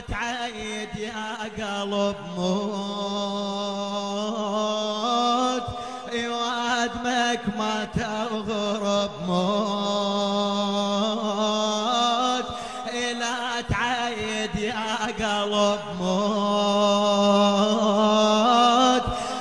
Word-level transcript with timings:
تعيد 0.00 0.88
يا 0.98 1.36
قلب 1.58 2.16
موت. 2.36 3.18
يوادمك 6.12 7.40
ما 7.58 7.84
تغرب 7.96 9.10
موت. 9.26 9.68
لا 13.18 13.60
تعيد 13.60 14.54
يا 14.56 15.06
قلب 15.06 15.80
موت. 16.00 17.58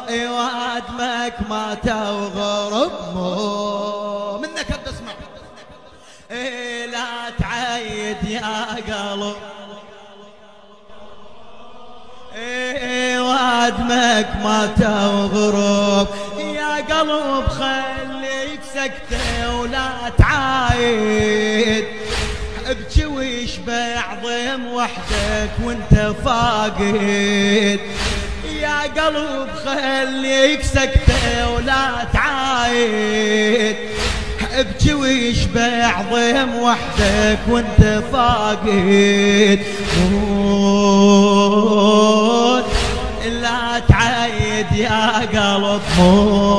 يوادمك 0.09 1.35
ما 1.49 1.73
تغرب 1.73 2.91
موت 2.91 3.06
وادمك 14.17 14.43
ما 14.43 14.65
تغرب. 14.65 16.07
يا 16.39 16.75
قلب 16.75 17.47
خليك 17.47 18.59
سكتة 18.73 19.55
ولا 19.59 19.89
تعايد. 20.17 21.85
ابكي 22.67 23.05
ويشبع 23.05 24.13
ضيم 24.23 24.67
وحدك 24.73 25.49
وانت 25.63 26.13
فاقد. 26.25 27.79
يا 28.61 28.81
قلب 28.81 29.49
خليك 29.65 30.63
سكتة 30.63 31.49
ولا 31.55 32.07
تعايد. 32.13 33.75
ابكي 34.53 34.93
ويشبع 34.93 36.01
ضيم 36.11 36.55
وحدك 36.55 37.39
وانت 37.49 38.03
فاقد. 38.11 39.59
تعيد 44.57 44.71
يا 44.71 45.19
قلب 45.19 45.81
موت. 45.97 46.57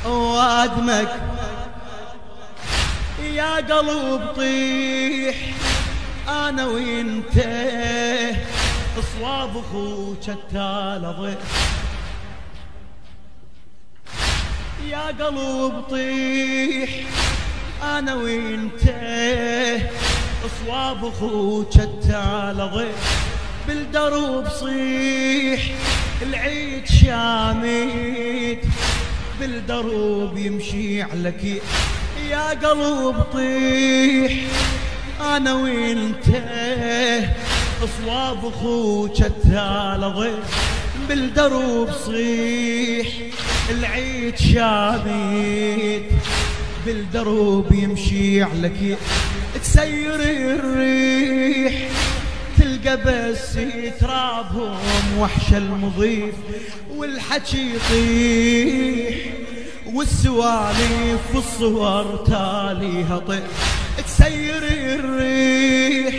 وأدمك 0.05 1.11
يا 3.23 3.55
قلب 3.55 4.21
طيح. 4.35 5.35
أنا 6.29 6.65
وانت 6.65 7.37
إصواب 8.99 9.57
أخوك 9.57 10.27
التالى 10.27 11.37
يا 14.91 15.07
قلب 15.07 15.83
طيح. 15.89 16.89
أنا 17.97 18.15
وإنت 18.15 18.81
أصواب 20.45 21.05
أخوك 21.05 21.75
التالى 21.75 22.85
بالدروب 23.67 24.47
صيح 24.49 25.61
العيد 26.21 26.85
شامت 26.87 28.63
بالدروب 29.39 30.37
يمشي 30.37 31.01
عليك 31.01 31.61
يا 32.29 32.49
قلب 32.49 33.23
طيح. 33.33 34.33
أنا 35.35 35.53
وإنت 35.53 36.27
أصواب 37.83 38.45
أخوك 38.45 39.21
التالى 39.21 40.33
بالدروب 41.09 41.91
صيح. 41.91 42.78
العيد 43.69 44.37
شابيت 44.37 46.03
بالدروب 46.85 47.71
يمشي 47.71 48.43
عليك 48.43 48.97
تسير 49.63 50.15
الريح 50.15 51.73
تلقى 52.57 52.97
بس 53.05 53.57
ترابهم 53.99 55.17
وحش 55.19 55.53
المضيف 55.53 56.33
والحكي 56.95 57.75
يطيح 57.75 59.15
والسواليف 59.93 61.35
والصور 61.35 62.15
تاليها 62.27 63.17
طيح. 63.27 63.43
تسير 64.07 64.63
الريح 64.63 66.15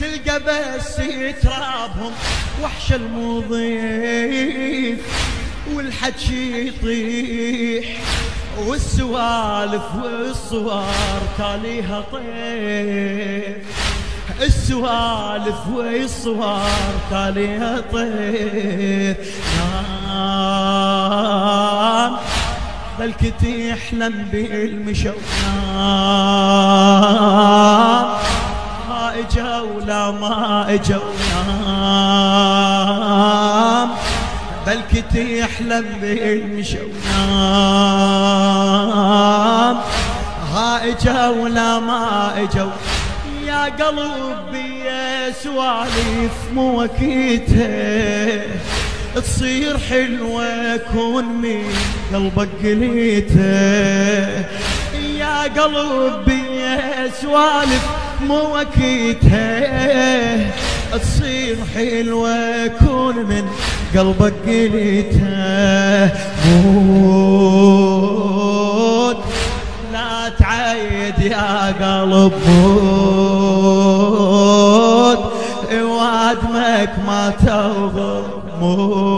تلقى 0.00 0.40
بس 0.40 0.96
ترابهم 1.42 2.12
وحش 2.62 2.92
المضيف 2.92 4.98
والحكي 5.76 6.68
يطيح 6.68 7.84
والسوالف 8.58 9.82
والصور 10.02 10.84
تاليها 11.38 12.00
طيف 12.12 13.56
السوالف 14.42 15.66
والصور 15.72 16.60
تاليها 17.10 17.80
طيف 17.92 19.16
نام 19.58 19.72
تحلم 23.40 24.14
بالمشو 24.32 25.12
نام 25.74 26.42
ما 28.88 29.04
اجوا 29.18 29.80
لا 29.80 30.10
ما 30.10 30.66
اجوا 30.74 31.12
نام 31.30 32.71
بلك 34.66 35.04
تحلم 35.14 35.86
بالمشو 36.00 36.86
نام 37.06 38.16
ها 40.52 40.68
اجوا 40.88 41.48
لا 41.48 41.78
ما 41.78 42.32
اجوا 42.42 42.70
يا 43.46 43.64
قلبي 43.64 44.84
يا 44.84 45.32
سوالف 45.32 46.36
مو 46.54 46.82
وكيته. 46.82 48.40
تصير 49.14 49.78
حلوة 49.78 50.76
كون 50.76 51.24
من 51.24 51.74
قلبك 52.14 52.48
قليته. 52.62 54.44
يا 55.18 55.42
قلبي 55.42 56.78
سوالف 57.20 57.84
مو 58.20 58.58
وكيته. 58.58 59.70
تصير 60.92 61.56
حلوة 61.74 62.66
كون 62.66 63.16
من 63.16 63.44
قلبك 63.98 64.34
قليته. 64.46 66.10
موت. 66.46 67.16
لا 69.92 70.28
تعيد 70.38 71.18
يا 71.18 71.66
قلب 71.66 72.32
موت. 72.48 72.82
وادمك 75.72 76.92
ما 77.06 77.22
تغضب 77.46 78.24
موت. 78.60 79.11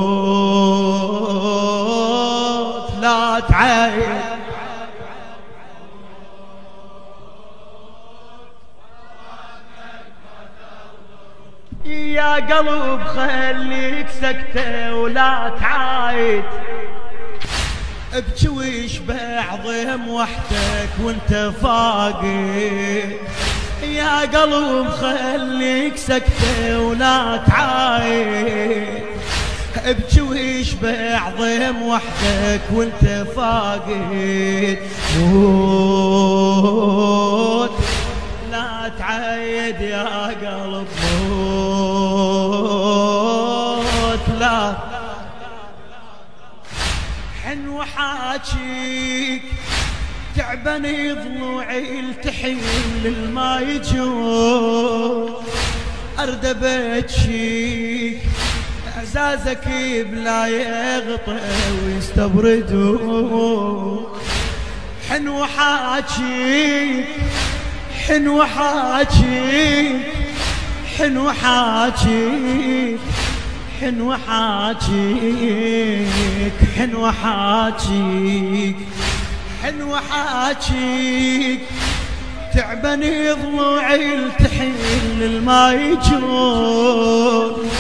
يا 12.25 12.35
قلب 12.35 13.01
خليك 13.05 14.07
سكتة 14.23 14.95
ولا 14.95 15.53
تعايد 15.61 16.45
ابكي 18.15 18.49
ويشبع 18.49 19.55
ضيم 19.65 20.09
وحدك 20.09 20.89
وانت 21.03 21.53
فاقد. 21.63 22.25
يا 23.83 24.21
قلب 24.21 24.89
خليك 24.89 25.97
سكتة 25.97 26.81
ولا 26.81 27.37
تعايد 27.47 29.05
ابكي 29.85 30.21
ويشبع 30.21 31.31
ضيم 31.39 31.83
وحدك 31.83 32.61
وانت 32.73 33.27
فاقد. 33.37 34.79
موت. 35.19 36.65
لا 38.53 38.91
تعايد 38.99 39.81
يا 39.81 40.27
قلب. 40.27 40.87
لا 44.45 44.77
حن 47.45 47.69
وحاجيك 47.69 49.43
تعبني 50.37 51.13
ضلوعي 51.13 52.01
التحين 52.01 52.61
للما 53.05 53.61
يجون 53.61 55.35
أرد 56.19 56.57
بتشيك 56.63 58.19
إعزازك 58.99 59.69
بلا 60.11 60.47
يغطى 60.47 61.41
ويستبردون 61.87 63.27
حن 65.11 65.29
وحاجيك 65.29 67.07
حن 68.09 68.29
وحاجيك 68.29 70.03
حن 70.99 71.17
وحاجيك. 71.17 73.01
حن 73.85 74.01
وحاجيك 74.01 75.69
حن 76.77 76.95
وحاجيك 76.95 78.77
حن 79.63 79.83
وحاجيك. 79.83 81.61
تعبني 82.55 83.33
ضلوعي 83.33 84.15
التحيل 84.15 85.21
للما 85.21 85.73
يجون 85.73 87.71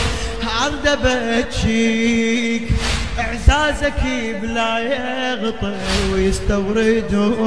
عرض 0.42 0.98
بتشيك 1.04 2.68
إعزازك 3.18 4.02
بلا 4.42 4.78
يغطي 4.78 5.76
ويستوردون. 6.12 7.44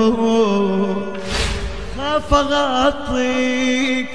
خاف 1.97 2.33
أغطيك 2.33 4.09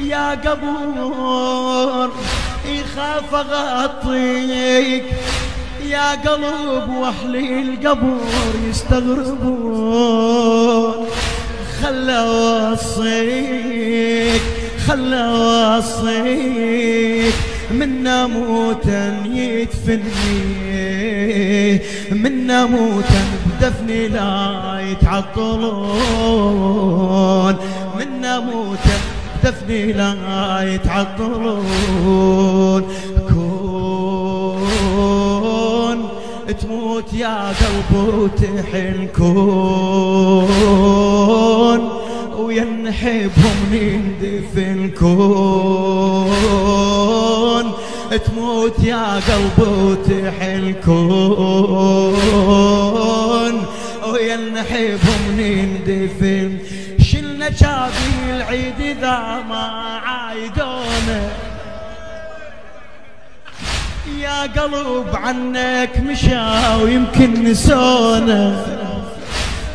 يا 0.00 0.30
قبور. 0.30 2.10
يخاف 2.66 3.34
اغطيك 3.34 5.04
يا 5.88 6.14
قلب 6.14 6.88
واهلي 6.88 7.62
القبور 7.62 8.54
يستغربون. 8.70 10.12
خلى 11.82 12.20
وصيك 12.72 14.42
خلى 14.86 15.24
وصيك 15.78 17.34
من 17.70 18.04
موتا 18.30 19.04
يدفني 19.26 20.02
من 22.10 22.46
موتا 22.64 23.22
بدفني 23.46 24.08
لا 24.08 24.80
يتعطلون. 24.90 25.96
من 27.98 28.22
موتا 28.46 28.98
بدفني 29.44 29.92
لا 29.92 30.74
يتعطلون. 30.74 31.62
كون 33.28 34.42
تموت 36.60 37.12
يا 37.12 37.48
قلب 37.48 37.92
وتحن. 38.18 39.08
كون 39.16 40.42
وينحبهم 42.38 43.58
ندفن 43.72 44.90
كون 44.98 46.42
تموت 48.26 48.78
يا 48.84 49.14
قلب 49.14 49.58
وتحل 49.84 50.74
كون 50.84 52.12
وينحبهم 54.12 55.22
نندفن 55.36 55.71
شلنا 55.71 55.71
شابي 57.60 58.36
العيد 58.36 58.80
إذا 58.80 59.44
ما 59.48 60.00
عايدونه. 60.06 61.30
يا 64.20 64.42
قلب 64.42 65.16
عنك 65.16 66.00
مشى 66.00 66.40
ويمكن 66.82 67.44
نسونا 67.44 68.64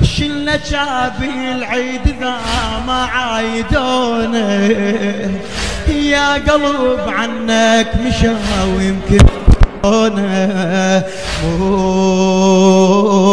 شلنا 0.03 0.57
شابي 0.57 1.51
العيد 1.51 2.07
ذا 2.19 2.37
ما 2.87 3.05
عايدونه. 3.05 4.49
يا 5.87 6.33
قلب 6.33 7.03
عنك 7.07 7.87
مشى 8.05 8.33
ويمكن 8.75 9.25
نسونا 9.83 11.03
موت 11.43 13.26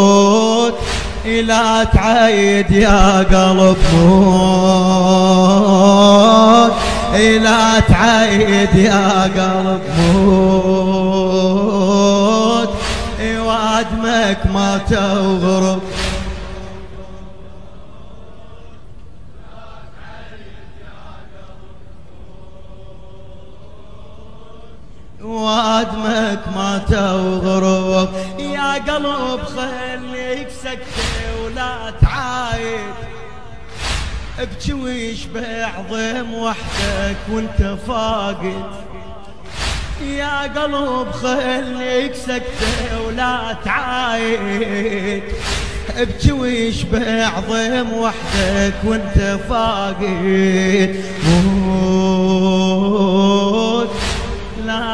لا 1.25 1.83
تعايد 1.83 2.71
يا 2.71 3.17
قلب 3.17 3.77
موت. 3.93 4.35
لا 7.41 7.79
تعايد 7.79 8.75
يا 8.75 9.23
قلب 9.23 9.81
موت. 9.97 11.15
وادمك 13.45 14.41
ما 14.53 14.77
تغرب 14.89 15.74
وادمك 25.23 26.39
ما 26.55 26.81
تغرب 26.89 28.09
يا 28.39 28.73
قلب 28.73 29.41
خليك 29.41 30.47
سكتة 30.63 31.43
ولا 31.43 31.93
تعايد. 32.01 32.93
ابكي 34.39 34.73
ويشبع 34.73 35.69
ضيم 35.91 36.33
وحدك 36.33 37.17
وانت 37.31 37.77
فاقد. 37.87 38.63
يا 40.03 40.41
قلب 40.41 41.11
خليك 41.11 42.15
سكتة 42.15 43.01
ولا 43.07 43.55
تعايد. 43.65 45.23
ابكي 45.97 46.31
ويشبع 46.31 47.39
ضيم 47.49 47.93
وحدك 47.93 48.75
وانت 48.83 49.39
فاقد. 49.49 50.95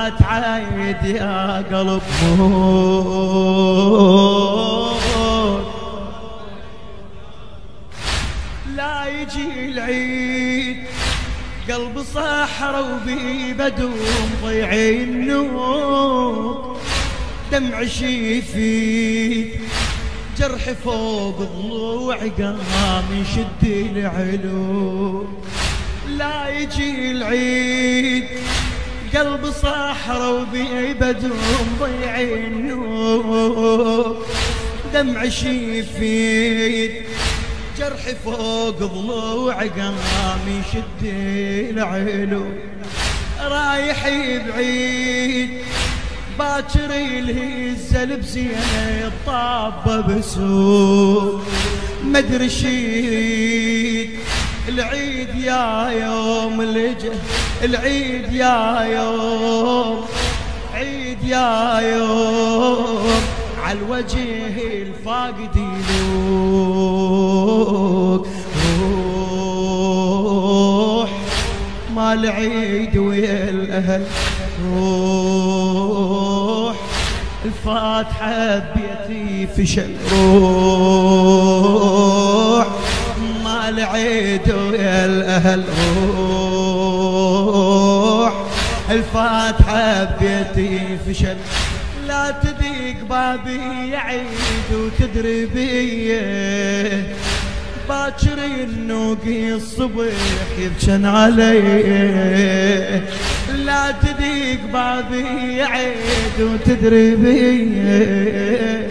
لا 0.01 0.09
تعايد 0.09 1.03
يا 1.03 1.57
قلب 1.71 2.01
موت 2.37 3.21
لا 8.75 9.05
يجي 9.07 9.65
العيد 9.65 10.77
قلب 11.69 12.03
صحرا 12.15 12.79
وبي 12.79 13.53
بدوم 13.53 14.29
ضيعي 14.43 15.03
النور 15.03 16.77
دمع 17.51 17.85
شيفي 17.85 19.45
جرح 20.37 20.71
فوق 20.83 21.37
ضلوعي 21.39 22.29
قام 22.29 23.05
يشد 23.21 23.63
العلو. 23.95 25.25
لا 26.17 26.49
يجي 26.49 27.11
العيد 27.11 28.25
قلب 29.15 29.51
صحرا 29.51 30.27
وبي 30.27 30.93
بدوم 30.93 31.77
ضيعي 31.79 32.47
النور. 32.47 34.25
دمع 34.93 35.29
شيفيد 35.29 36.91
جرح 37.77 38.03
فوق 38.25 38.69
ضلوع 38.69 39.53
قام 39.53 39.95
يشد 40.47 41.01
العلو 41.77 42.45
رايح 43.41 44.09
بعيد 44.47 45.49
باكر 46.39 46.89
الهزه 46.89 48.05
بزينه 48.05 49.11
طاب 49.25 50.05
بسوق 50.07 51.41
مدري 52.03 52.49
شيد 52.49 54.09
العيد 54.69 55.35
يا 55.35 55.89
يوم 55.89 56.61
لجه 56.61 57.11
العيد 57.63 58.33
يا 58.33 58.81
يوم 58.81 60.05
عيد 60.73 61.23
يا 61.23 61.79
يوم 61.79 63.21
على 63.63 63.79
الوجه 63.79 64.81
الفاقد 64.81 65.55
يلوك. 65.55 66.81
روح 69.71 71.09
ما 71.95 72.13
العيد 72.13 72.97
ويا 72.97 73.49
الاهل 73.49 74.03
روح 74.75 76.75
الفاتحة 77.45 78.59
بيتي 78.75 79.47
فشل 79.47 79.95
روح 80.11 81.90
العيد 83.81 84.51
ويا 84.51 85.05
الأهل. 85.05 85.63
روح 87.01 88.33
الفاتحة 88.91 90.17
بيتي 90.19 90.97
فشل. 91.07 91.37
لا 92.07 92.31
تضيق 92.31 93.05
بابي 93.09 93.89
يا 93.91 93.97
عيد 93.97 94.69
وتدري 94.73 95.45
بيه 95.45 97.15
باكر 97.89 98.37
النوقي 98.63 99.53
الصبح 99.53 100.13
يبكن 100.59 101.05
علي. 101.05 101.61
لا 103.65 103.91
تضيق 103.91 104.59
بابي 104.73 105.55
يا 105.57 105.65
عيد 105.65 106.37
وتدري 106.39 107.15
بيه 107.15 108.87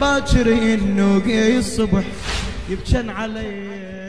باكر 0.00 0.46
النوقي 0.46 1.58
الصبح 1.58 2.02
يبكن 2.70 3.10
علي. 3.10 4.01